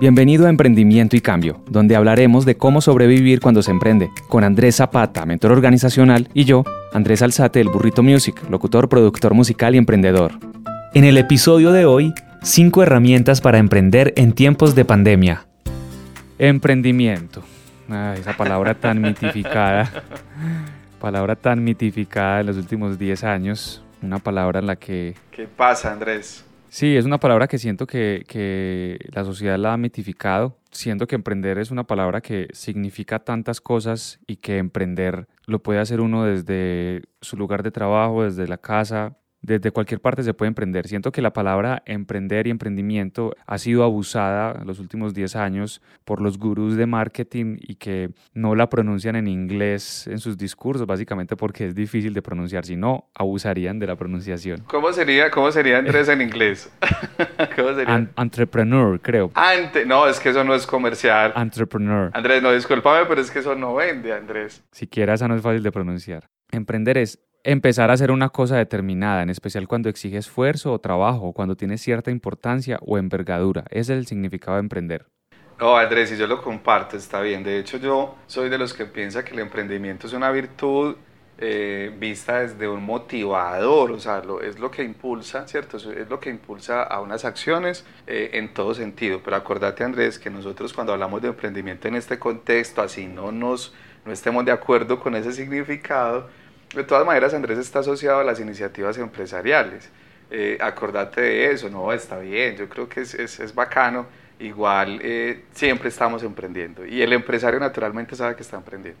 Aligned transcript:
Bienvenido 0.00 0.46
a 0.46 0.50
Emprendimiento 0.50 1.16
y 1.16 1.20
Cambio, 1.20 1.62
donde 1.68 1.94
hablaremos 1.94 2.46
de 2.46 2.56
cómo 2.56 2.80
sobrevivir 2.80 3.40
cuando 3.40 3.62
se 3.62 3.70
emprende, 3.70 4.10
con 4.28 4.44
Andrés 4.44 4.76
Zapata, 4.76 5.26
mentor 5.26 5.52
organizacional, 5.52 6.28
y 6.32 6.44
yo, 6.44 6.64
Andrés 6.92 7.20
Alzate, 7.22 7.60
el 7.60 7.68
Burrito 7.68 8.02
Music, 8.02 8.42
locutor, 8.48 8.88
productor 8.88 9.34
musical 9.34 9.74
y 9.74 9.78
emprendedor. 9.78 10.32
En 10.94 11.04
el 11.04 11.18
episodio 11.18 11.72
de 11.72 11.84
hoy, 11.84 12.14
5 12.42 12.82
herramientas 12.82 13.40
para 13.40 13.58
emprender 13.58 14.14
en 14.16 14.32
tiempos 14.32 14.74
de 14.74 14.84
pandemia. 14.84 15.46
Emprendimiento. 16.38 17.42
esa 18.16 18.36
palabra 18.36 18.74
tan 18.74 19.00
mitificada. 19.02 19.90
Palabra 20.98 21.36
tan 21.36 21.62
mitificada 21.62 22.40
en 22.40 22.46
los 22.46 22.56
últimos 22.56 22.98
10 22.98 23.24
años. 23.24 23.84
Una 24.02 24.18
palabra 24.18 24.60
en 24.60 24.66
la 24.66 24.76
que... 24.76 25.14
¿Qué 25.30 25.46
pasa, 25.46 25.92
Andrés? 25.92 26.44
Sí, 26.70 26.96
es 26.96 27.04
una 27.04 27.18
palabra 27.18 27.48
que 27.48 27.58
siento 27.58 27.84
que, 27.88 28.98
la 29.12 29.24
sociedad 29.24 29.58
la 29.58 29.72
ha 29.72 29.76
mitificado. 29.76 30.56
Siento 30.70 31.08
que 31.08 31.16
emprender 31.16 31.58
es 31.58 31.72
una 31.72 31.82
palabra 31.82 32.20
que 32.20 32.46
significa 32.52 33.18
tantas 33.18 33.60
cosas 33.60 34.20
y 34.28 34.36
que 34.36 34.58
emprender 34.58 35.26
lo 35.46 35.60
puede 35.60 35.80
hacer 35.80 36.00
uno 36.00 36.24
desde 36.24 37.02
su 37.20 37.36
lugar 37.36 37.64
de 37.64 37.72
trabajo, 37.72 38.22
desde 38.22 38.46
la 38.46 38.56
casa, 38.56 39.16
desde 39.42 39.70
cualquier 39.70 40.00
parte 40.00 40.22
se 40.22 40.34
puede 40.34 40.48
emprender. 40.48 40.86
Siento 40.86 41.12
que 41.12 41.22
la 41.22 41.32
palabra 41.32 41.82
emprender 41.86 42.46
y 42.46 42.50
emprendimiento 42.50 43.34
ha 43.46 43.58
sido 43.58 43.84
abusada 43.84 44.58
en 44.60 44.66
los 44.66 44.78
últimos 44.78 45.14
10 45.14 45.36
años 45.36 45.80
por 46.04 46.20
los 46.20 46.38
gurús 46.38 46.76
de 46.76 46.86
marketing 46.86 47.56
y 47.60 47.76
que 47.76 48.10
no 48.34 48.54
la 48.54 48.68
pronuncian 48.68 49.16
en 49.16 49.28
inglés 49.28 50.06
en 50.06 50.18
sus 50.18 50.36
discursos, 50.36 50.86
básicamente 50.86 51.36
porque 51.36 51.66
es 51.66 51.74
difícil 51.74 52.12
de 52.14 52.22
pronunciar, 52.22 52.64
si 52.64 52.76
no, 52.76 53.10
abusarían 53.14 53.78
de 53.78 53.86
la 53.86 53.96
pronunciación. 53.96 54.62
¿Cómo 54.66 54.92
sería, 54.92 55.30
cómo 55.30 55.50
sería 55.50 55.78
Andrés 55.78 56.08
en 56.08 56.20
inglés? 56.20 56.70
¿Cómo 57.56 57.74
sería? 57.74 58.08
entrepreneur, 58.16 59.00
creo. 59.00 59.30
Ante, 59.34 59.86
no, 59.86 60.06
es 60.06 60.20
que 60.20 60.30
eso 60.30 60.44
no 60.44 60.54
es 60.54 60.66
comercial. 60.66 61.32
Entrepreneur. 61.36 62.10
Andrés, 62.12 62.42
no, 62.42 62.52
discúlpame, 62.52 63.06
pero 63.06 63.20
es 63.20 63.30
que 63.30 63.38
eso 63.38 63.54
no 63.54 63.74
vende, 63.74 64.12
Andrés. 64.12 64.62
Siquiera 64.72 65.14
esa 65.14 65.28
no 65.28 65.34
es 65.34 65.42
fácil 65.42 65.62
de 65.62 65.72
pronunciar. 65.72 66.28
Emprender 66.52 66.98
es 66.98 67.18
empezar 67.44 67.90
a 67.90 67.94
hacer 67.94 68.10
una 68.10 68.28
cosa 68.28 68.56
determinada, 68.56 69.22
en 69.22 69.30
especial 69.30 69.68
cuando 69.68 69.88
exige 69.88 70.16
esfuerzo 70.16 70.72
o 70.72 70.78
trabajo, 70.78 71.32
cuando 71.32 71.56
tiene 71.56 71.78
cierta 71.78 72.10
importancia 72.10 72.78
o 72.82 72.98
envergadura. 72.98 73.64
Ese 73.70 73.92
es 73.92 73.98
el 73.98 74.06
significado 74.06 74.56
de 74.56 74.60
emprender. 74.60 75.06
No, 75.58 75.76
Andrés, 75.76 76.08
si 76.08 76.16
yo 76.16 76.26
lo 76.26 76.40
comparto, 76.42 76.96
está 76.96 77.20
bien. 77.20 77.42
De 77.42 77.58
hecho, 77.58 77.76
yo 77.76 78.16
soy 78.26 78.48
de 78.48 78.58
los 78.58 78.72
que 78.72 78.86
piensa 78.86 79.24
que 79.24 79.34
el 79.34 79.40
emprendimiento 79.40 80.06
es 80.06 80.14
una 80.14 80.30
virtud 80.30 80.96
eh, 81.42 81.94
vista 81.98 82.40
desde 82.40 82.68
un 82.68 82.82
motivador, 82.82 83.92
o 83.92 83.98
sea, 83.98 84.22
es 84.42 84.58
lo 84.58 84.70
que 84.70 84.82
impulsa, 84.82 85.46
¿cierto? 85.48 85.78
Es 85.78 86.08
lo 86.08 86.20
que 86.20 86.30
impulsa 86.30 86.82
a 86.82 87.00
unas 87.00 87.24
acciones 87.24 87.86
eh, 88.06 88.30
en 88.34 88.52
todo 88.52 88.74
sentido. 88.74 89.20
Pero 89.22 89.36
acordate, 89.36 89.84
Andrés, 89.84 90.18
que 90.18 90.30
nosotros 90.30 90.72
cuando 90.72 90.92
hablamos 90.92 91.22
de 91.22 91.28
emprendimiento 91.28 91.88
en 91.88 91.94
este 91.94 92.18
contexto, 92.18 92.82
así 92.82 93.06
no 93.06 93.32
nos 93.32 93.74
no 94.04 94.12
estemos 94.12 94.44
de 94.44 94.52
acuerdo 94.52 94.98
con 94.98 95.14
ese 95.14 95.32
significado, 95.32 96.28
de 96.74 96.84
todas 96.84 97.04
maneras, 97.04 97.34
Andrés 97.34 97.58
está 97.58 97.80
asociado 97.80 98.20
a 98.20 98.24
las 98.24 98.40
iniciativas 98.40 98.96
empresariales. 98.98 99.90
Eh, 100.30 100.58
acordate 100.60 101.20
de 101.20 101.50
eso, 101.50 101.68
no, 101.68 101.92
está 101.92 102.18
bien, 102.18 102.56
yo 102.56 102.68
creo 102.68 102.88
que 102.88 103.00
es, 103.00 103.14
es, 103.14 103.54
bacano. 103.54 104.06
Igual 104.38 105.00
eh, 105.02 105.44
siempre 105.52 105.88
estamos 105.90 106.22
emprendiendo 106.22 106.86
y 106.86 107.02
el 107.02 107.12
empresario 107.12 107.60
naturalmente 107.60 108.16
sabe 108.16 108.36
que 108.36 108.42
está 108.42 108.56
emprendiendo. 108.56 109.00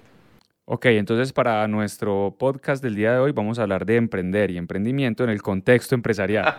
Ok, 0.66 0.86
entonces 0.86 1.32
para 1.32 1.66
nuestro 1.66 2.34
podcast 2.38 2.82
del 2.82 2.94
día 2.94 3.12
de 3.12 3.18
hoy 3.20 3.32
vamos 3.32 3.58
a 3.58 3.62
hablar 3.62 3.86
de 3.86 3.96
emprender 3.96 4.50
y 4.50 4.58
emprendimiento 4.58 5.24
en 5.24 5.30
el 5.30 5.40
contexto 5.40 5.94
empresarial, 5.94 6.54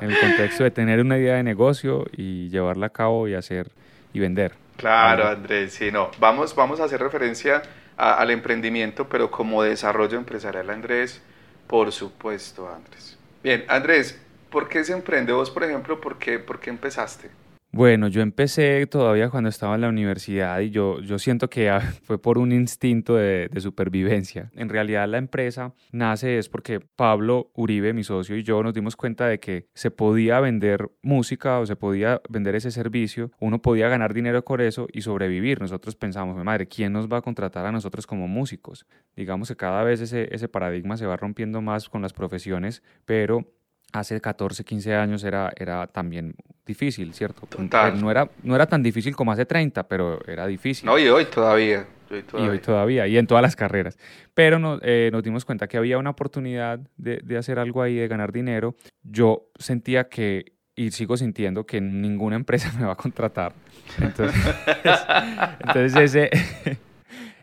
en 0.00 0.10
el 0.10 0.20
contexto 0.20 0.64
de 0.64 0.70
tener 0.70 1.00
una 1.00 1.16
idea 1.18 1.36
de 1.36 1.42
negocio 1.42 2.04
y 2.12 2.48
llevarla 2.50 2.86
a 2.86 2.90
cabo 2.90 3.26
y 3.26 3.34
hacer 3.34 3.70
y 4.12 4.20
vender. 4.20 4.52
Claro, 4.76 5.26
Andrés, 5.26 5.72
sí, 5.72 5.90
no. 5.90 6.10
Vamos, 6.18 6.54
vamos 6.54 6.78
a 6.80 6.84
hacer 6.84 7.00
referencia 7.00 7.62
al 8.00 8.30
emprendimiento, 8.30 9.08
pero 9.08 9.30
como 9.30 9.62
desarrollo 9.62 10.16
empresarial, 10.16 10.70
Andrés, 10.70 11.20
por 11.66 11.92
supuesto, 11.92 12.68
Andrés. 12.68 13.18
Bien, 13.42 13.64
Andrés, 13.68 14.18
¿por 14.50 14.68
qué 14.68 14.82
se 14.84 14.92
emprende 14.92 15.32
vos, 15.32 15.50
por 15.50 15.64
ejemplo? 15.64 16.00
¿Por 16.00 16.18
qué, 16.18 16.38
por 16.38 16.60
qué 16.60 16.70
empezaste? 16.70 17.30
Bueno, 17.72 18.08
yo 18.08 18.20
empecé 18.20 18.84
todavía 18.88 19.30
cuando 19.30 19.48
estaba 19.48 19.76
en 19.76 19.82
la 19.82 19.88
universidad 19.88 20.58
y 20.58 20.70
yo, 20.70 21.00
yo 21.02 21.20
siento 21.20 21.48
que 21.48 21.70
fue 22.02 22.20
por 22.20 22.36
un 22.36 22.50
instinto 22.50 23.14
de, 23.14 23.48
supervivencia. 23.58 24.50
En 24.56 24.68
realidad 24.68 25.06
la 25.06 25.18
empresa 25.18 25.72
nace 25.92 26.38
es 26.38 26.48
porque 26.48 26.80
Pablo 26.80 27.52
Uribe, 27.54 27.92
mi 27.92 28.02
socio, 28.02 28.36
y 28.36 28.42
yo 28.42 28.62
nos 28.64 28.74
dimos 28.74 28.96
cuenta 28.96 29.28
de 29.28 29.38
que 29.38 29.68
se 29.74 29.92
podía 29.92 30.40
vender 30.40 30.90
música 31.02 31.60
o 31.60 31.66
se 31.66 31.76
podía 31.76 32.20
vender 32.28 32.56
ese 32.56 32.72
servicio, 32.72 33.30
uno 33.38 33.62
podía 33.62 33.88
ganar 33.88 34.14
dinero 34.14 34.44
con 34.44 34.60
eso 34.60 34.88
y 34.92 35.02
sobrevivir. 35.02 35.60
Nosotros 35.60 35.94
pensamos, 35.94 36.42
madre, 36.42 36.66
¿quién 36.66 36.92
nos 36.92 37.06
va 37.06 37.18
a 37.18 37.22
contratar 37.22 37.66
a 37.66 37.72
nosotros 37.72 38.04
como 38.06 38.26
músicos? 38.26 38.86
Digamos 39.14 39.48
que 39.48 39.56
cada 39.56 39.84
vez 39.84 40.00
ese, 40.00 40.34
ese 40.34 40.48
paradigma 40.48 40.96
se 40.96 41.06
va 41.06 41.16
rompiendo 41.16 41.60
más 41.60 41.88
con 41.88 42.02
las 42.02 42.14
profesiones, 42.14 42.82
pero 43.04 43.46
hace 43.92 44.20
14, 44.20 44.64
15 44.64 44.94
años 44.94 45.24
era, 45.24 45.52
era 45.56 45.86
también 45.86 46.34
difícil, 46.66 47.12
¿cierto? 47.14 47.48
No 47.96 48.10
era, 48.10 48.30
no 48.42 48.54
era 48.54 48.66
tan 48.66 48.82
difícil 48.82 49.14
como 49.16 49.32
hace 49.32 49.46
30, 49.46 49.88
pero 49.88 50.20
era 50.26 50.46
difícil. 50.46 50.86
No, 50.86 50.98
y 50.98 51.08
hoy 51.08 51.26
todavía. 51.26 51.86
Y 52.10 52.48
hoy 52.48 52.58
todavía, 52.58 53.06
y 53.06 53.16
en 53.18 53.26
todas 53.26 53.42
las 53.42 53.54
carreras. 53.54 53.96
Pero 54.34 54.58
no, 54.58 54.80
eh, 54.82 55.10
nos 55.12 55.22
dimos 55.22 55.44
cuenta 55.44 55.68
que 55.68 55.76
había 55.76 55.96
una 55.96 56.10
oportunidad 56.10 56.80
de, 56.96 57.20
de, 57.22 57.38
hacer 57.38 57.60
algo 57.60 57.82
ahí, 57.82 57.94
de 57.94 58.08
ganar 58.08 58.32
dinero. 58.32 58.74
Yo 59.04 59.48
sentía 59.56 60.08
que, 60.08 60.56
y 60.74 60.90
sigo 60.90 61.16
sintiendo, 61.16 61.64
que 61.66 61.80
ninguna 61.80 62.36
empresa 62.42 62.72
me 62.78 62.84
va 62.84 62.92
a 62.92 62.96
contratar. 62.96 63.54
Entonces, 64.00 64.56
entonces 65.60 65.96
ese, 65.96 66.30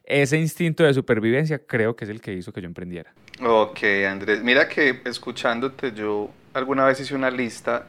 ese 0.07 0.37
instinto 0.37 0.83
de 0.83 0.93
supervivencia 0.93 1.59
creo 1.59 1.95
que 1.95 2.05
es 2.05 2.09
el 2.09 2.21
que 2.21 2.33
hizo 2.33 2.51
que 2.51 2.61
yo 2.61 2.67
emprendiera. 2.67 3.13
Ok, 3.41 3.83
Andrés. 4.09 4.41
Mira 4.41 4.67
que 4.67 5.01
escuchándote 5.05 5.91
yo 5.91 6.31
alguna 6.53 6.85
vez 6.85 6.99
hice 6.99 7.13
una 7.13 7.29
lista 7.29 7.87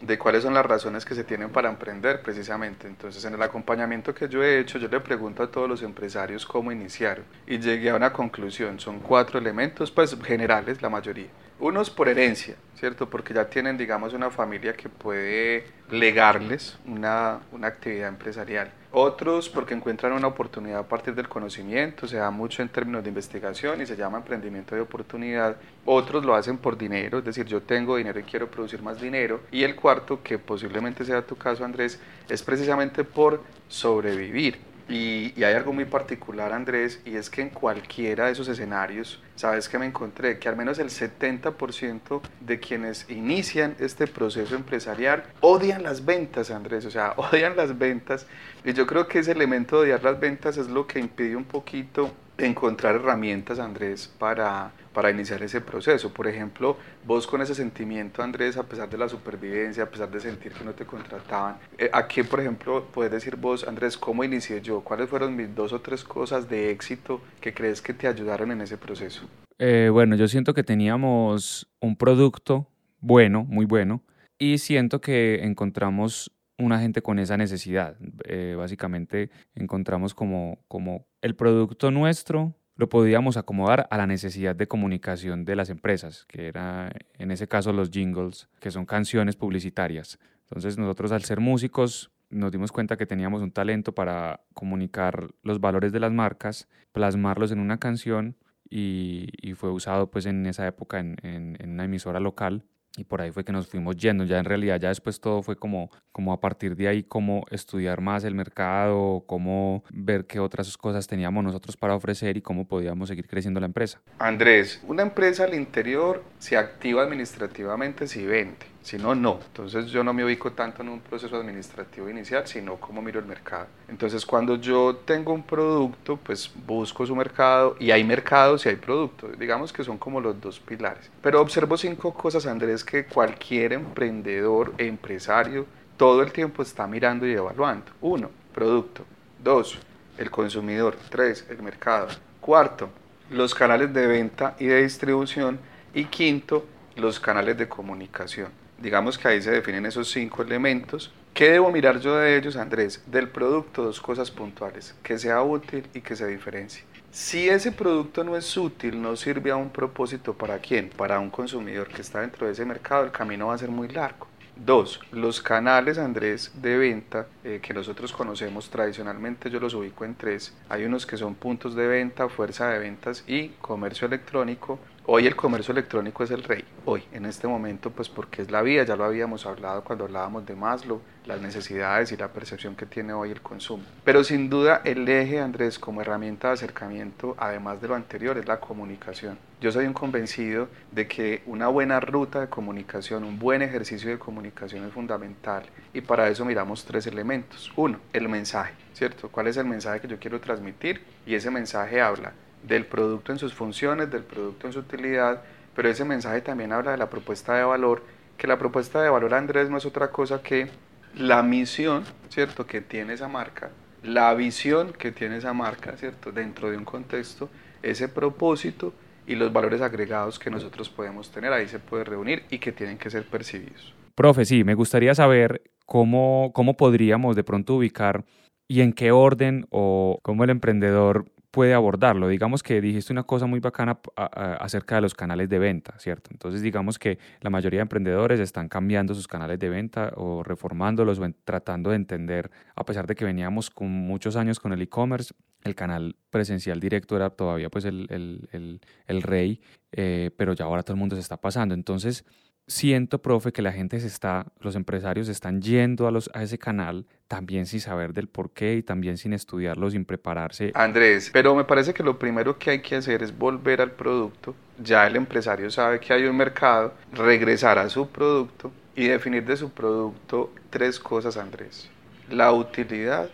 de 0.00 0.16
cuáles 0.16 0.44
son 0.44 0.54
las 0.54 0.64
razones 0.64 1.04
que 1.04 1.14
se 1.14 1.24
tienen 1.24 1.50
para 1.50 1.68
emprender 1.68 2.22
precisamente. 2.22 2.86
Entonces, 2.86 3.24
en 3.24 3.34
el 3.34 3.42
acompañamiento 3.42 4.14
que 4.14 4.28
yo 4.28 4.42
he 4.44 4.60
hecho, 4.60 4.78
yo 4.78 4.88
le 4.88 5.00
pregunto 5.00 5.42
a 5.42 5.50
todos 5.50 5.68
los 5.68 5.82
empresarios 5.82 6.46
cómo 6.46 6.70
iniciaron 6.70 7.24
y 7.46 7.58
llegué 7.58 7.90
a 7.90 7.96
una 7.96 8.12
conclusión. 8.12 8.78
Son 8.78 9.00
cuatro 9.00 9.38
elementos, 9.38 9.90
pues 9.90 10.16
generales 10.22 10.80
la 10.80 10.88
mayoría. 10.88 11.26
Unos 11.60 11.90
por 11.90 12.08
herencia, 12.08 12.54
¿cierto? 12.78 13.10
Porque 13.10 13.34
ya 13.34 13.48
tienen, 13.48 13.76
digamos, 13.76 14.12
una 14.14 14.30
familia 14.30 14.74
que 14.74 14.88
puede 14.88 15.66
legarles 15.90 16.78
una, 16.86 17.40
una 17.50 17.66
actividad 17.66 18.08
empresarial. 18.08 18.70
Otros 18.92 19.48
porque 19.48 19.74
encuentran 19.74 20.12
una 20.12 20.28
oportunidad 20.28 20.78
a 20.78 20.88
partir 20.88 21.14
del 21.14 21.28
conocimiento, 21.28 22.06
se 22.06 22.16
da 22.16 22.30
mucho 22.30 22.62
en 22.62 22.68
términos 22.68 23.02
de 23.02 23.08
investigación 23.08 23.82
y 23.82 23.86
se 23.86 23.96
llama 23.96 24.18
emprendimiento 24.18 24.74
de 24.74 24.80
oportunidad. 24.80 25.56
Otros 25.84 26.24
lo 26.24 26.34
hacen 26.34 26.58
por 26.58 26.78
dinero, 26.78 27.18
es 27.18 27.24
decir, 27.24 27.44
yo 27.44 27.60
tengo 27.60 27.96
dinero 27.96 28.20
y 28.20 28.22
quiero 28.22 28.48
producir 28.48 28.80
más 28.80 29.00
dinero. 29.00 29.40
Y 29.50 29.64
el 29.64 29.74
cuarto, 29.74 30.22
que 30.22 30.38
posiblemente 30.38 31.04
sea 31.04 31.22
tu 31.22 31.36
caso 31.36 31.64
Andrés, 31.64 32.00
es 32.28 32.42
precisamente 32.42 33.04
por 33.04 33.42
sobrevivir. 33.68 34.58
Y, 34.88 35.34
hay 35.44 35.54
algo 35.54 35.72
muy 35.72 35.84
particular, 35.84 36.52
Andrés, 36.52 37.00
y 37.04 37.16
es 37.16 37.28
que 37.28 37.42
en 37.42 37.50
cualquiera 37.50 38.26
de 38.26 38.32
esos 38.32 38.48
escenarios, 38.48 39.22
sabes 39.36 39.68
que 39.68 39.78
me 39.78 39.84
encontré 39.84 40.38
que 40.38 40.48
al 40.48 40.56
menos 40.56 40.78
el 40.78 40.88
70% 40.88 42.22
de 42.40 42.58
quienes 42.58 43.08
inician 43.10 43.76
este 43.78 44.06
proceso 44.06 44.54
empresarial 44.56 45.24
odian 45.40 45.82
las 45.82 46.04
ventas, 46.04 46.50
Andrés, 46.50 46.86
o 46.86 46.90
sea, 46.90 47.12
odian 47.16 47.56
las 47.56 47.76
ventas. 47.78 48.26
Y 48.64 48.72
yo 48.72 48.86
creo 48.86 49.06
que 49.08 49.18
ese 49.18 49.32
elemento 49.32 49.76
de 49.76 49.82
odiar 49.82 50.02
las 50.02 50.18
ventas 50.18 50.56
es 50.56 50.68
lo 50.68 50.86
que 50.86 51.00
impide 51.00 51.36
un 51.36 51.44
poquito 51.44 52.10
encontrar 52.38 52.94
herramientas, 52.94 53.58
Andrés, 53.58 54.12
para, 54.18 54.72
para 54.92 55.10
iniciar 55.10 55.42
ese 55.42 55.60
proceso. 55.60 56.12
Por 56.12 56.26
ejemplo, 56.26 56.76
vos 57.04 57.26
con 57.26 57.42
ese 57.42 57.54
sentimiento, 57.54 58.22
Andrés, 58.22 58.56
a 58.56 58.62
pesar 58.62 58.88
de 58.88 58.96
la 58.96 59.08
supervivencia, 59.08 59.84
a 59.84 59.90
pesar 59.90 60.10
de 60.10 60.20
sentir 60.20 60.52
que 60.52 60.64
no 60.64 60.72
te 60.72 60.86
contrataban, 60.86 61.58
eh, 61.76 61.90
¿a 61.92 62.06
qué, 62.06 62.24
por 62.24 62.40
ejemplo, 62.40 62.86
puedes 62.92 63.12
decir 63.12 63.36
vos, 63.36 63.66
Andrés, 63.66 63.98
cómo 63.98 64.24
inicié 64.24 64.60
yo? 64.62 64.80
¿Cuáles 64.80 65.08
fueron 65.08 65.36
mis 65.36 65.54
dos 65.54 65.72
o 65.72 65.80
tres 65.80 66.04
cosas 66.04 66.48
de 66.48 66.70
éxito 66.70 67.20
que 67.40 67.52
crees 67.52 67.82
que 67.82 67.92
te 67.92 68.06
ayudaron 68.06 68.52
en 68.52 68.60
ese 68.60 68.76
proceso? 68.76 69.28
Eh, 69.58 69.88
bueno, 69.92 70.14
yo 70.14 70.28
siento 70.28 70.54
que 70.54 70.62
teníamos 70.62 71.68
un 71.80 71.96
producto 71.96 72.68
bueno, 73.00 73.44
muy 73.44 73.66
bueno, 73.66 74.02
y 74.38 74.58
siento 74.58 75.00
que 75.00 75.44
encontramos 75.44 76.32
una 76.58 76.80
gente 76.80 77.02
con 77.02 77.18
esa 77.18 77.36
necesidad. 77.36 77.96
Eh, 78.24 78.54
básicamente 78.56 79.30
encontramos 79.54 80.14
como, 80.14 80.58
como 80.68 81.06
el 81.22 81.34
producto 81.34 81.90
nuestro 81.90 82.54
lo 82.74 82.88
podíamos 82.88 83.36
acomodar 83.36 83.88
a 83.90 83.96
la 83.96 84.06
necesidad 84.06 84.54
de 84.54 84.68
comunicación 84.68 85.44
de 85.44 85.56
las 85.56 85.68
empresas, 85.68 86.24
que 86.26 86.46
era 86.46 86.92
en 87.18 87.32
ese 87.32 87.48
caso 87.48 87.72
los 87.72 87.90
jingles, 87.90 88.48
que 88.60 88.70
son 88.70 88.86
canciones 88.86 89.34
publicitarias. 89.34 90.20
Entonces 90.44 90.78
nosotros 90.78 91.10
al 91.10 91.24
ser 91.24 91.40
músicos 91.40 92.12
nos 92.30 92.52
dimos 92.52 92.70
cuenta 92.70 92.96
que 92.96 93.06
teníamos 93.06 93.42
un 93.42 93.50
talento 93.50 93.94
para 93.94 94.42
comunicar 94.54 95.28
los 95.42 95.60
valores 95.60 95.92
de 95.92 95.98
las 95.98 96.12
marcas, 96.12 96.68
plasmarlos 96.92 97.50
en 97.50 97.58
una 97.58 97.78
canción 97.78 98.36
y, 98.70 99.26
fue 99.56 99.72
usado 99.72 100.08
pues 100.10 100.26
en 100.26 100.46
esa 100.46 100.64
época 100.66 101.00
en, 101.00 101.16
en 101.24 101.70
una 101.70 101.86
emisora 101.86 102.20
local 102.20 102.64
y 102.98 103.04
por 103.04 103.22
ahí 103.22 103.30
fue 103.30 103.44
que 103.44 103.52
nos 103.52 103.68
fuimos 103.68 103.96
yendo. 103.96 104.24
Ya 104.24 104.38
en 104.38 104.44
realidad, 104.44 104.80
ya 104.80 104.88
después 104.88 105.20
todo 105.20 105.42
fue 105.42 105.56
como, 105.56 105.90
como 106.12 106.32
a 106.32 106.40
partir 106.40 106.76
de 106.76 106.88
ahí, 106.88 107.02
cómo 107.02 107.44
estudiar 107.50 108.00
más 108.00 108.24
el 108.24 108.34
mercado, 108.34 109.24
cómo 109.26 109.84
ver 109.90 110.26
qué 110.26 110.40
otras 110.40 110.76
cosas 110.76 111.06
teníamos 111.06 111.44
nosotros 111.44 111.76
para 111.76 111.94
ofrecer 111.94 112.36
y 112.36 112.42
cómo 112.42 112.66
podíamos 112.66 113.08
seguir 113.08 113.28
creciendo 113.28 113.60
la 113.60 113.66
empresa. 113.66 114.00
Andrés, 114.18 114.82
una 114.86 115.02
empresa 115.02 115.44
al 115.44 115.54
interior 115.54 116.24
se 116.38 116.56
activa 116.56 117.02
administrativamente 117.02 118.08
si 118.08 118.26
vende 118.26 118.66
si 118.88 118.96
no, 118.96 119.14
no. 119.14 119.38
Entonces 119.48 119.86
yo 119.90 120.02
no 120.02 120.14
me 120.14 120.24
ubico 120.24 120.52
tanto 120.52 120.80
en 120.80 120.88
un 120.88 121.00
proceso 121.00 121.36
administrativo 121.36 122.08
inicial, 122.08 122.46
sino 122.46 122.76
cómo 122.76 123.02
miro 123.02 123.20
el 123.20 123.26
mercado. 123.26 123.66
Entonces 123.86 124.24
cuando 124.24 124.56
yo 124.56 124.96
tengo 125.04 125.34
un 125.34 125.42
producto, 125.42 126.16
pues 126.16 126.50
busco 126.66 127.04
su 127.04 127.14
mercado 127.14 127.76
y 127.78 127.90
hay 127.90 128.02
mercados 128.02 128.64
y 128.64 128.70
hay 128.70 128.76
productos. 128.76 129.38
Digamos 129.38 129.74
que 129.74 129.84
son 129.84 129.98
como 129.98 130.22
los 130.22 130.40
dos 130.40 130.58
pilares. 130.58 131.10
Pero 131.20 131.42
observo 131.42 131.76
cinco 131.76 132.14
cosas, 132.14 132.46
Andrés, 132.46 132.82
que 132.82 133.04
cualquier 133.04 133.74
emprendedor, 133.74 134.72
empresario, 134.78 135.66
todo 135.98 136.22
el 136.22 136.32
tiempo 136.32 136.62
está 136.62 136.86
mirando 136.86 137.26
y 137.26 137.32
evaluando. 137.32 137.92
Uno, 138.00 138.30
producto. 138.54 139.04
Dos, 139.44 139.78
el 140.16 140.30
consumidor. 140.30 140.96
Tres, 141.10 141.46
el 141.50 141.62
mercado. 141.62 142.08
Cuarto, 142.40 142.88
los 143.30 143.54
canales 143.54 143.92
de 143.92 144.06
venta 144.06 144.56
y 144.58 144.64
de 144.64 144.82
distribución. 144.82 145.58
Y 145.92 146.06
quinto, 146.06 146.64
los 146.96 147.20
canales 147.20 147.58
de 147.58 147.68
comunicación. 147.68 148.67
Digamos 148.80 149.18
que 149.18 149.26
ahí 149.26 149.42
se 149.42 149.50
definen 149.50 149.86
esos 149.86 150.08
cinco 150.10 150.42
elementos. 150.42 151.12
¿Qué 151.34 151.50
debo 151.50 151.70
mirar 151.72 151.98
yo 151.98 152.16
de 152.16 152.36
ellos, 152.36 152.56
Andrés? 152.56 153.02
Del 153.06 153.28
producto, 153.28 153.82
dos 153.82 154.00
cosas 154.00 154.30
puntuales, 154.30 154.94
que 155.02 155.18
sea 155.18 155.42
útil 155.42 155.84
y 155.94 156.00
que 156.00 156.14
se 156.14 156.26
diferencie. 156.26 156.84
Si 157.10 157.48
ese 157.48 157.72
producto 157.72 158.22
no 158.22 158.36
es 158.36 158.56
útil, 158.56 159.02
no 159.02 159.16
sirve 159.16 159.50
a 159.50 159.56
un 159.56 159.70
propósito, 159.70 160.34
¿para 160.34 160.58
quién? 160.58 160.90
Para 160.90 161.18
un 161.18 161.30
consumidor 161.30 161.88
que 161.88 162.02
está 162.02 162.20
dentro 162.20 162.46
de 162.46 162.52
ese 162.52 162.64
mercado, 162.64 163.04
el 163.04 163.10
camino 163.10 163.48
va 163.48 163.54
a 163.54 163.58
ser 163.58 163.70
muy 163.70 163.88
largo. 163.88 164.28
Dos, 164.54 165.00
los 165.12 165.40
canales, 165.40 165.98
Andrés, 165.98 166.50
de 166.60 166.76
venta 166.76 167.28
eh, 167.44 167.60
que 167.62 167.72
nosotros 167.72 168.12
conocemos 168.12 168.70
tradicionalmente, 168.70 169.50
yo 169.50 169.60
los 169.60 169.74
ubico 169.74 170.04
en 170.04 170.16
tres. 170.16 170.52
Hay 170.68 170.84
unos 170.84 171.06
que 171.06 171.16
son 171.16 171.36
puntos 171.36 171.76
de 171.76 171.86
venta, 171.86 172.28
fuerza 172.28 172.68
de 172.68 172.80
ventas 172.80 173.22
y 173.26 173.50
comercio 173.60 174.08
electrónico. 174.08 174.80
Hoy 175.10 175.26
el 175.26 175.36
comercio 175.36 175.72
electrónico 175.72 176.22
es 176.22 176.30
el 176.32 176.42
rey, 176.42 176.62
hoy, 176.84 177.02
en 177.12 177.24
este 177.24 177.48
momento, 177.48 177.88
pues 177.88 178.10
porque 178.10 178.42
es 178.42 178.50
la 178.50 178.60
vida, 178.60 178.84
ya 178.84 178.94
lo 178.94 179.04
habíamos 179.04 179.46
hablado 179.46 179.82
cuando 179.82 180.04
hablábamos 180.04 180.44
de 180.44 180.54
Maslow, 180.54 181.00
las 181.24 181.40
necesidades 181.40 182.12
y 182.12 182.18
la 182.18 182.28
percepción 182.28 182.76
que 182.76 182.84
tiene 182.84 183.14
hoy 183.14 183.30
el 183.30 183.40
consumo. 183.40 183.84
Pero 184.04 184.22
sin 184.22 184.50
duda 184.50 184.82
el 184.84 185.08
eje, 185.08 185.40
Andrés, 185.40 185.78
como 185.78 186.02
herramienta 186.02 186.48
de 186.48 186.54
acercamiento, 186.54 187.34
además 187.38 187.80
de 187.80 187.88
lo 187.88 187.94
anterior, 187.94 188.36
es 188.36 188.46
la 188.46 188.60
comunicación. 188.60 189.38
Yo 189.62 189.72
soy 189.72 189.86
un 189.86 189.94
convencido 189.94 190.68
de 190.92 191.08
que 191.08 191.42
una 191.46 191.68
buena 191.68 192.00
ruta 192.00 192.42
de 192.42 192.48
comunicación, 192.48 193.24
un 193.24 193.38
buen 193.38 193.62
ejercicio 193.62 194.10
de 194.10 194.18
comunicación 194.18 194.84
es 194.84 194.92
fundamental 194.92 195.62
y 195.94 196.02
para 196.02 196.28
eso 196.28 196.44
miramos 196.44 196.84
tres 196.84 197.06
elementos. 197.06 197.72
Uno, 197.76 197.98
el 198.12 198.28
mensaje, 198.28 198.74
¿cierto? 198.92 199.30
¿Cuál 199.30 199.46
es 199.46 199.56
el 199.56 199.64
mensaje 199.64 200.02
que 200.02 200.08
yo 200.08 200.18
quiero 200.18 200.38
transmitir? 200.38 201.00
Y 201.24 201.34
ese 201.34 201.50
mensaje 201.50 201.98
habla 201.98 202.34
del 202.62 202.86
producto 202.86 203.32
en 203.32 203.38
sus 203.38 203.54
funciones, 203.54 204.10
del 204.10 204.22
producto 204.22 204.66
en 204.66 204.72
su 204.72 204.80
utilidad, 204.80 205.42
pero 205.74 205.88
ese 205.88 206.04
mensaje 206.04 206.40
también 206.40 206.72
habla 206.72 206.92
de 206.92 206.96
la 206.98 207.08
propuesta 207.08 207.54
de 207.54 207.64
valor, 207.64 208.02
que 208.36 208.46
la 208.46 208.58
propuesta 208.58 209.02
de 209.02 209.10
valor, 209.10 209.34
Andrés, 209.34 209.70
no 209.70 209.76
es 209.76 209.86
otra 209.86 210.10
cosa 210.10 210.42
que 210.42 210.68
la 211.16 211.42
misión, 211.42 212.04
¿cierto?, 212.28 212.66
que 212.66 212.80
tiene 212.80 213.14
esa 213.14 213.28
marca, 213.28 213.70
la 214.02 214.32
visión 214.34 214.92
que 214.92 215.12
tiene 215.12 215.38
esa 215.38 215.52
marca, 215.52 215.96
¿cierto?, 215.96 216.32
dentro 216.32 216.70
de 216.70 216.76
un 216.76 216.84
contexto, 216.84 217.48
ese 217.82 218.08
propósito 218.08 218.92
y 219.26 219.34
los 219.34 219.52
valores 219.52 219.80
agregados 219.80 220.38
que 220.38 220.50
nosotros 220.50 220.88
podemos 220.88 221.30
tener, 221.30 221.52
ahí 221.52 221.68
se 221.68 221.78
puede 221.78 222.04
reunir 222.04 222.44
y 222.50 222.58
que 222.58 222.72
tienen 222.72 222.98
que 222.98 223.10
ser 223.10 223.24
percibidos. 223.26 223.94
Profe, 224.14 224.44
sí, 224.44 224.64
me 224.64 224.74
gustaría 224.74 225.14
saber 225.14 225.62
cómo, 225.86 226.50
cómo 226.54 226.76
podríamos 226.76 227.36
de 227.36 227.44
pronto 227.44 227.74
ubicar 227.74 228.24
y 228.66 228.80
en 228.80 228.92
qué 228.92 229.12
orden 229.12 229.66
o 229.70 230.18
cómo 230.22 230.44
el 230.44 230.50
emprendedor 230.50 231.26
puede 231.50 231.74
abordarlo. 231.74 232.28
Digamos 232.28 232.62
que 232.62 232.80
dijiste 232.80 233.12
una 233.12 233.22
cosa 233.22 233.46
muy 233.46 233.60
bacana 233.60 233.98
acerca 234.16 234.96
de 234.96 235.00
los 235.00 235.14
canales 235.14 235.48
de 235.48 235.58
venta, 235.58 235.98
¿cierto? 235.98 236.30
Entonces 236.32 236.62
digamos 236.62 236.98
que 236.98 237.18
la 237.40 237.50
mayoría 237.50 237.78
de 237.78 237.82
emprendedores 237.82 238.40
están 238.40 238.68
cambiando 238.68 239.14
sus 239.14 239.26
canales 239.26 239.58
de 239.58 239.68
venta 239.68 240.12
o 240.16 240.42
reformándolos 240.42 241.18
o 241.18 241.26
tratando 241.44 241.90
de 241.90 241.96
entender, 241.96 242.50
a 242.74 242.84
pesar 242.84 243.06
de 243.06 243.14
que 243.14 243.24
veníamos 243.24 243.70
con 243.70 243.88
muchos 243.88 244.36
años 244.36 244.60
con 244.60 244.72
el 244.72 244.82
e-commerce, 244.82 245.34
el 245.64 245.74
canal 245.74 246.16
presencial 246.30 246.80
directo 246.80 247.16
era 247.16 247.30
todavía 247.30 247.68
pues 247.70 247.84
el, 247.84 248.06
el, 248.10 248.80
el, 249.06 249.22
rey, 249.22 249.60
eh, 249.92 250.30
pero 250.36 250.52
ya 250.52 250.64
ahora 250.64 250.82
todo 250.82 250.94
el 250.94 251.00
mundo 251.00 251.16
se 251.16 251.20
está 251.20 251.36
pasando. 251.36 251.74
Entonces, 251.74 252.24
siento, 252.68 253.20
profe, 253.20 253.52
que 253.52 253.62
la 253.62 253.72
gente 253.72 253.98
se 253.98 254.06
está, 254.06 254.46
los 254.60 254.76
empresarios 254.76 255.28
están 255.28 255.60
yendo 255.60 256.06
a, 256.06 256.10
los, 256.10 256.30
a 256.34 256.42
ese 256.42 256.58
canal 256.58 257.06
también 257.26 257.66
sin 257.66 257.80
saber 257.80 258.12
del 258.12 258.28
por 258.28 258.50
qué 258.50 258.74
y 258.74 258.82
también 258.82 259.16
sin 259.16 259.32
estudiarlo, 259.32 259.90
sin 259.90 260.04
prepararse. 260.04 260.70
Andrés, 260.74 261.30
pero 261.32 261.54
me 261.54 261.64
parece 261.64 261.92
que 261.92 262.02
lo 262.02 262.18
primero 262.18 262.58
que 262.58 262.70
hay 262.70 262.80
que 262.80 262.96
hacer 262.96 263.22
es 263.22 263.36
volver 263.36 263.80
al 263.80 263.90
producto. 263.90 264.54
Ya 264.82 265.06
el 265.06 265.16
empresario 265.16 265.70
sabe 265.70 265.98
que 265.98 266.12
hay 266.12 266.24
un 266.24 266.36
mercado, 266.36 266.94
regresar 267.12 267.78
a 267.78 267.88
su 267.88 268.08
producto 268.08 268.70
y 268.94 269.08
definir 269.08 269.44
de 269.44 269.56
su 269.56 269.70
producto 269.70 270.52
tres 270.70 271.00
cosas, 271.00 271.36
Andrés. 271.36 271.90
La 272.30 272.52
utilidad, 272.52 273.30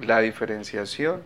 la 0.00 0.20
diferenciación 0.20 1.22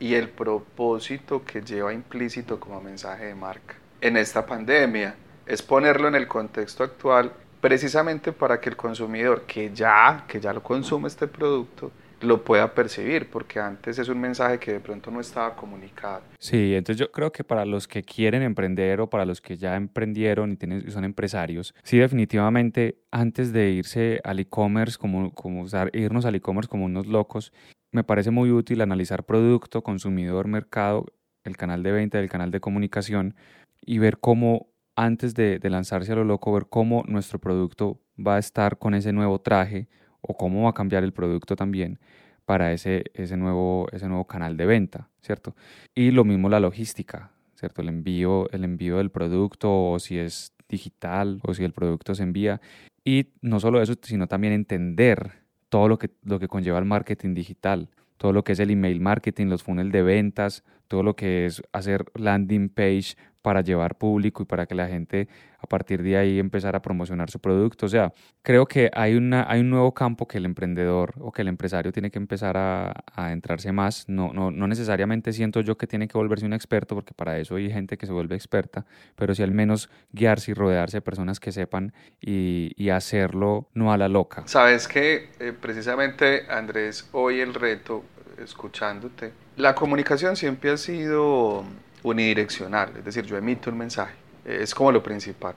y 0.00 0.14
el 0.14 0.28
propósito 0.28 1.44
que 1.44 1.60
lleva 1.60 1.92
implícito 1.92 2.58
como 2.58 2.80
mensaje 2.80 3.26
de 3.26 3.34
marca. 3.34 3.74
En 4.00 4.16
esta 4.16 4.46
pandemia, 4.46 5.14
es 5.48 5.62
ponerlo 5.62 6.08
en 6.08 6.14
el 6.14 6.28
contexto 6.28 6.84
actual 6.84 7.32
precisamente 7.60 8.32
para 8.32 8.60
que 8.60 8.68
el 8.68 8.76
consumidor 8.76 9.42
que 9.42 9.72
ya, 9.74 10.24
que 10.28 10.40
ya 10.40 10.52
lo 10.52 10.62
consume 10.62 11.08
este 11.08 11.26
producto, 11.26 11.90
lo 12.20 12.42
pueda 12.42 12.74
percibir, 12.74 13.30
porque 13.30 13.60
antes 13.60 13.98
es 13.98 14.08
un 14.08 14.20
mensaje 14.20 14.58
que 14.58 14.72
de 14.72 14.80
pronto 14.80 15.10
no 15.10 15.20
estaba 15.20 15.54
comunicado. 15.54 16.22
Sí, 16.38 16.74
entonces 16.74 16.98
yo 16.98 17.10
creo 17.12 17.30
que 17.30 17.44
para 17.44 17.64
los 17.64 17.86
que 17.86 18.02
quieren 18.02 18.42
emprender 18.42 19.00
o 19.00 19.08
para 19.08 19.24
los 19.24 19.40
que 19.40 19.56
ya 19.56 19.76
emprendieron 19.76 20.52
y 20.52 20.56
tienen, 20.56 20.90
son 20.90 21.04
empresarios, 21.04 21.74
sí 21.82 21.98
definitivamente 21.98 22.98
antes 23.10 23.52
de 23.52 23.70
irse 23.70 24.20
al 24.24 24.40
e-commerce, 24.40 24.98
como, 24.98 25.32
como 25.32 25.66
irnos 25.92 26.24
al 26.24 26.34
e-commerce 26.34 26.68
como 26.68 26.84
unos 26.84 27.06
locos, 27.06 27.52
me 27.92 28.04
parece 28.04 28.30
muy 28.30 28.50
útil 28.50 28.80
analizar 28.80 29.24
producto, 29.24 29.82
consumidor, 29.82 30.48
mercado, 30.48 31.06
el 31.44 31.56
canal 31.56 31.82
de 31.82 31.92
venta, 31.92 32.18
el 32.18 32.28
canal 32.28 32.50
de 32.50 32.60
comunicación 32.60 33.34
y 33.80 33.98
ver 33.98 34.18
cómo 34.18 34.66
antes 34.98 35.32
de, 35.34 35.60
lanzarse 35.62 36.10
a 36.10 36.16
lo 36.16 36.24
loco, 36.24 36.52
ver 36.52 36.66
cómo 36.68 37.04
nuestro 37.06 37.38
producto 37.38 38.00
va 38.18 38.34
a 38.34 38.38
estar 38.40 38.78
con 38.78 38.94
ese 38.94 39.12
nuevo 39.12 39.40
traje 39.40 39.86
o 40.22 40.36
cómo 40.36 40.64
va 40.64 40.70
a 40.70 40.74
cambiar 40.74 41.04
el 41.04 41.12
producto 41.12 41.54
también 41.54 42.00
para 42.44 42.72
ese, 42.72 43.04
ese, 43.14 43.36
nuevo, 43.36 43.86
ese 43.92 44.08
nuevo 44.08 44.26
canal 44.26 44.56
de 44.56 44.66
venta, 44.66 45.08
¿cierto? 45.20 45.54
Y 45.94 46.10
lo 46.10 46.24
mismo 46.24 46.48
la 46.48 46.58
logística, 46.58 47.30
¿cierto? 47.54 47.80
El 47.80 47.90
envío, 47.90 48.50
el 48.50 48.64
envío 48.64 48.96
del 48.96 49.10
producto 49.10 49.92
o 49.92 50.00
si 50.00 50.18
es 50.18 50.52
digital 50.68 51.38
o 51.44 51.54
si 51.54 51.62
el 51.62 51.72
producto 51.72 52.16
se 52.16 52.24
envía. 52.24 52.60
Y 53.04 53.28
no 53.40 53.60
solo 53.60 53.80
eso, 53.80 53.94
sino 54.02 54.26
también 54.26 54.52
entender 54.52 55.30
todo 55.68 55.86
lo 55.86 56.00
que, 56.00 56.10
lo 56.24 56.40
que 56.40 56.48
conlleva 56.48 56.80
el 56.80 56.86
marketing 56.86 57.34
digital. 57.34 57.88
todo 58.16 58.32
lo 58.32 58.42
que 58.42 58.50
es 58.50 58.58
el 58.58 58.70
email 58.70 58.98
marketing, 58.98 59.46
los 59.46 59.62
funnels 59.62 59.92
de 59.92 60.02
ventas, 60.02 60.64
todo 60.88 61.02
lo 61.02 61.14
que 61.14 61.46
es 61.46 61.62
hacer 61.72 62.04
landing 62.14 62.70
page 62.70 63.14
para 63.42 63.60
llevar 63.62 63.96
público 63.96 64.42
y 64.42 64.46
para 64.46 64.66
que 64.66 64.74
la 64.74 64.88
gente 64.88 65.28
a 65.58 65.66
partir 65.66 66.02
de 66.02 66.16
ahí 66.16 66.38
empezara 66.38 66.78
a 66.78 66.82
promocionar 66.82 67.30
su 67.30 67.40
producto. 67.40 67.86
O 67.86 67.88
sea, 67.88 68.12
creo 68.42 68.66
que 68.66 68.90
hay, 68.92 69.14
una, 69.14 69.50
hay 69.50 69.60
un 69.60 69.70
nuevo 69.70 69.92
campo 69.94 70.26
que 70.26 70.38
el 70.38 70.44
emprendedor 70.44 71.14
o 71.18 71.32
que 71.32 71.42
el 71.42 71.48
empresario 71.48 71.90
tiene 71.92 72.10
que 72.10 72.18
empezar 72.18 72.56
a, 72.56 72.92
a 73.14 73.32
entrarse 73.32 73.72
más. 73.72 74.08
No, 74.08 74.32
no, 74.32 74.50
no 74.50 74.66
necesariamente 74.68 75.32
siento 75.32 75.60
yo 75.60 75.76
que 75.78 75.86
tiene 75.86 76.08
que 76.08 76.18
volverse 76.18 76.46
un 76.46 76.52
experto, 76.52 76.94
porque 76.94 77.14
para 77.14 77.38
eso 77.38 77.56
hay 77.56 77.70
gente 77.70 77.96
que 77.96 78.06
se 78.06 78.12
vuelve 78.12 78.34
experta, 78.34 78.84
pero 79.16 79.34
sí 79.34 79.42
al 79.42 79.52
menos 79.52 79.88
guiarse 80.12 80.50
y 80.50 80.54
rodearse 80.54 80.98
de 80.98 81.02
personas 81.02 81.40
que 81.40 81.52
sepan 81.52 81.92
y, 82.20 82.72
y 82.76 82.90
hacerlo 82.90 83.68
no 83.74 83.92
a 83.92 83.96
la 83.96 84.08
loca. 84.08 84.42
Sabes 84.46 84.86
que 84.88 85.30
eh, 85.40 85.52
precisamente, 85.58 86.42
Andrés, 86.50 87.08
hoy 87.12 87.40
el 87.40 87.54
reto, 87.54 88.04
escuchándote, 88.38 89.32
la 89.58 89.74
comunicación 89.74 90.36
siempre 90.36 90.70
ha 90.70 90.76
sido 90.76 91.64
unidireccional, 92.04 92.92
es 92.96 93.04
decir, 93.04 93.24
yo 93.24 93.36
emito 93.36 93.70
un 93.70 93.78
mensaje, 93.78 94.14
es 94.44 94.72
como 94.72 94.92
lo 94.92 95.02
principal. 95.02 95.54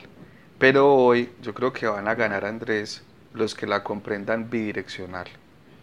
Pero 0.57 0.95
hoy 0.95 1.31
yo 1.41 1.53
creo 1.53 1.71
que 1.71 1.85
van 1.85 2.07
a 2.07 2.15
ganar 2.15 2.43
Andrés 2.43 3.03
los 3.33 3.53
que 3.53 3.67
la 3.67 3.83
comprendan 3.83 4.49
bidireccional. 4.49 5.27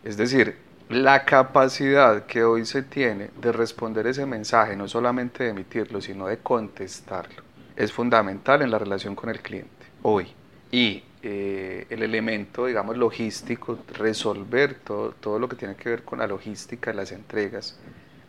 Es 0.03 0.17
decir, 0.17 0.57
la 0.89 1.25
capacidad 1.25 2.27
que 2.27 2.43
hoy 2.43 2.65
se 2.65 2.83
tiene 2.83 3.31
de 3.41 3.53
responder 3.53 4.07
ese 4.09 4.27
mensaje, 4.27 4.75
no 4.75 4.89
solamente 4.89 5.45
de 5.45 5.51
emitirlo, 5.51 6.01
sino 6.01 6.27
de 6.27 6.39
contestarlo, 6.39 7.43
es 7.77 7.93
fundamental 7.93 8.63
en 8.63 8.73
la 8.73 8.79
relación 8.81 9.15
con 9.15 9.31
el 9.31 9.41
cliente 9.41 9.87
hoy. 10.03 10.27
Y 10.73 11.05
eh, 11.23 11.87
el 11.89 12.03
elemento, 12.03 12.67
digamos, 12.67 12.97
logístico, 12.97 13.79
resolver 13.95 14.75
todo, 14.75 15.13
todo 15.13 15.39
lo 15.39 15.49
que 15.49 15.55
tiene 15.55 15.77
que 15.77 15.91
ver 15.91 16.03
con 16.03 16.19
la 16.19 16.27
logística, 16.27 16.93
las 16.93 17.13
entregas, 17.13 17.79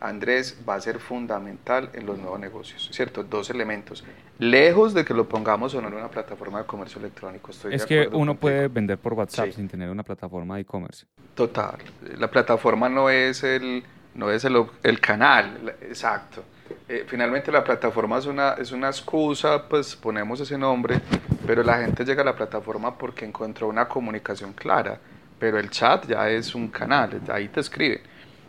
Andrés 0.00 0.56
va 0.66 0.74
a 0.76 0.80
ser 0.80 0.98
fundamental 0.98 1.90
en 1.92 2.06
los 2.06 2.18
nuevos 2.18 2.40
negocios, 2.40 2.88
¿cierto? 2.90 3.22
Dos 3.22 3.50
elementos. 3.50 4.02
Lejos 4.38 4.94
de 4.94 5.04
que 5.04 5.12
lo 5.12 5.28
pongamos 5.28 5.74
o 5.74 5.82
no 5.82 5.88
en 5.88 5.94
una 5.94 6.08
plataforma 6.08 6.60
de 6.60 6.66
comercio 6.66 6.98
electrónico. 6.98 7.50
Estoy 7.50 7.74
es 7.74 7.84
que 7.84 8.08
uno 8.10 8.34
puede 8.34 8.68
vender 8.68 8.96
por 8.96 9.12
WhatsApp 9.12 9.50
sin 9.52 9.68
tener 9.68 9.90
una 9.90 10.02
plataforma 10.02 10.54
de 10.54 10.62
e-commerce. 10.62 11.06
Total. 11.34 11.78
La 12.16 12.30
plataforma 12.30 12.88
no 12.88 13.10
es 13.10 13.44
el, 13.44 13.84
no 14.14 14.30
es 14.30 14.44
el, 14.44 14.64
el 14.82 15.00
canal, 15.00 15.76
exacto. 15.82 16.44
Eh, 16.88 17.04
finalmente 17.06 17.52
la 17.52 17.62
plataforma 17.62 18.18
es 18.18 18.26
una, 18.26 18.52
es 18.54 18.72
una 18.72 18.88
excusa, 18.88 19.68
pues 19.68 19.94
ponemos 19.96 20.40
ese 20.40 20.56
nombre, 20.56 21.00
pero 21.46 21.62
la 21.62 21.78
gente 21.78 22.04
llega 22.04 22.22
a 22.22 22.24
la 22.24 22.34
plataforma 22.34 22.96
porque 22.96 23.24
encontró 23.26 23.68
una 23.68 23.86
comunicación 23.86 24.54
clara, 24.54 24.98
pero 25.38 25.58
el 25.58 25.68
chat 25.68 26.06
ya 26.06 26.30
es 26.30 26.54
un 26.54 26.68
canal, 26.68 27.20
ahí 27.28 27.48
te 27.48 27.60
escriben. 27.60 28.00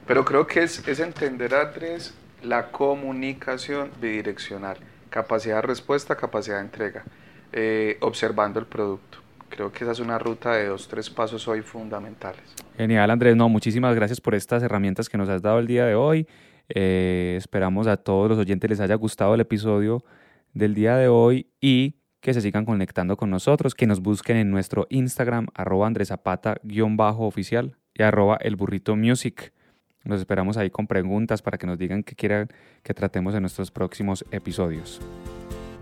Pero 0.07 0.25
creo 0.25 0.47
que 0.47 0.63
es, 0.63 0.87
es 0.87 0.99
entender, 0.99 1.53
Andrés, 1.53 2.13
la 2.43 2.71
comunicación 2.71 3.91
bidireccional, 4.01 4.77
capacidad 5.09 5.57
de 5.57 5.61
respuesta, 5.61 6.15
capacidad 6.15 6.57
de 6.57 6.63
entrega, 6.63 7.03
eh, 7.53 7.97
observando 8.01 8.59
el 8.59 8.65
producto. 8.65 9.19
Creo 9.49 9.71
que 9.71 9.83
esa 9.83 9.91
es 9.91 9.99
una 9.99 10.17
ruta 10.17 10.53
de 10.53 10.67
dos, 10.67 10.87
tres 10.87 11.09
pasos 11.09 11.47
hoy 11.47 11.61
fundamentales. 11.61 12.41
Genial, 12.77 13.11
Andrés. 13.11 13.35
No, 13.35 13.49
muchísimas 13.49 13.93
gracias 13.95 14.21
por 14.21 14.33
estas 14.33 14.63
herramientas 14.63 15.09
que 15.09 15.17
nos 15.17 15.27
has 15.27 15.41
dado 15.41 15.59
el 15.59 15.67
día 15.67 15.85
de 15.85 15.93
hoy. 15.93 16.25
Eh, 16.69 17.35
esperamos 17.37 17.87
a 17.87 17.97
todos 17.97 18.29
los 18.29 18.39
oyentes 18.39 18.69
les 18.69 18.79
haya 18.79 18.95
gustado 18.95 19.35
el 19.35 19.41
episodio 19.41 20.05
del 20.53 20.73
día 20.73 20.95
de 20.95 21.09
hoy 21.09 21.47
y 21.59 21.95
que 22.21 22.33
se 22.33 22.39
sigan 22.39 22.65
conectando 22.65 23.17
con 23.17 23.29
nosotros, 23.29 23.75
que 23.75 23.87
nos 23.87 23.99
busquen 23.99 24.37
en 24.37 24.51
nuestro 24.51 24.87
Instagram, 24.89 25.47
arroba 25.53 25.87
andresapata-oficial 25.87 27.75
y 27.93 28.03
arroba 28.03 28.37
el 28.39 28.55
burrito 28.55 28.95
music. 28.95 29.51
Nos 30.03 30.19
esperamos 30.19 30.57
ahí 30.57 30.69
con 30.69 30.87
preguntas 30.87 31.41
para 31.41 31.57
que 31.57 31.67
nos 31.67 31.77
digan 31.77 32.03
qué 32.03 32.15
quieran 32.15 32.47
que 32.83 32.93
tratemos 32.93 33.35
en 33.35 33.41
nuestros 33.41 33.71
próximos 33.71 34.25
episodios. 34.31 34.99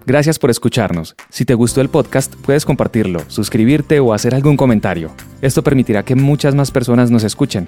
Gracias 0.06 0.40
por 0.40 0.50
escucharnos. 0.50 1.16
Si 1.30 1.46
te 1.46 1.54
gustó 1.54 1.82
el 1.82 1.90
podcast, 1.90 2.34
puedes 2.36 2.66
compartirlo, 2.66 3.22
suscribirte 3.28 4.00
o 4.00 4.14
hacer 4.14 4.34
algún 4.34 4.58
comentario. 4.58 5.12
Esto 5.42 5.64
permitirá 5.64 6.04
que 6.04 6.16
muchas 6.16 6.56
más 6.56 6.72
personas 6.72 7.12
nos 7.12 7.24
escuchen. 7.24 7.68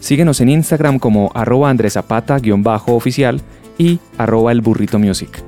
Síguenos 0.00 0.40
en 0.40 0.48
Instagram 0.50 0.98
como 0.98 1.30
arroba 1.34 1.70
andresapata-oficial 1.70 3.40
y 3.78 4.00
arroba 4.16 4.52
el 4.52 4.60
burrito 4.60 4.98
music. 4.98 5.47